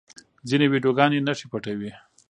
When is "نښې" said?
1.27-1.47